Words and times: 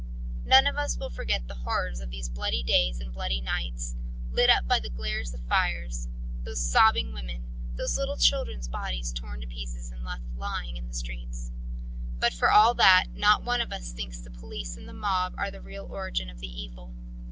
"None 0.45 0.65
of 0.65 0.77
us 0.79 0.97
will 0.97 1.11
forget 1.11 1.47
the 1.47 1.53
horrors 1.61 1.99
of 1.99 2.09
those 2.09 2.27
bloody 2.27 2.63
days 2.63 2.99
and 2.99 3.13
bloody 3.13 3.39
nights 3.39 3.95
lit 4.31 4.49
up 4.49 4.67
by 4.67 4.79
the 4.79 4.89
glare 4.89 5.21
of 5.21 5.27
fires, 5.47 6.07
those 6.43 6.59
sobbing 6.59 7.13
women, 7.13 7.43
those 7.75 7.99
little 7.99 8.17
children's 8.17 8.67
bodies 8.67 9.13
torn 9.13 9.41
to 9.41 9.45
pieces 9.47 9.91
and 9.91 10.03
left 10.03 10.23
lying 10.35 10.75
in 10.75 10.87
the 10.87 10.93
street. 10.95 11.35
But 12.19 12.33
for 12.33 12.49
all 12.49 12.73
that 12.73 13.09
not 13.13 13.43
one 13.43 13.61
of 13.61 13.71
us 13.71 13.91
thinks 13.91 14.19
that 14.21 14.33
the 14.33 14.39
police 14.39 14.75
and 14.75 14.89
the 14.89 14.93
mob 14.93 15.35
are 15.37 15.51
the 15.51 15.61
real 15.61 15.85
origin 15.87 16.31
of 16.31 16.39
the 16.39 16.47
evil. 16.49 16.95